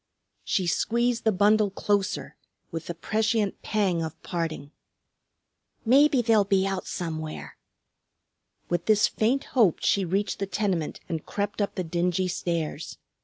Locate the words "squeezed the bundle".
0.65-1.69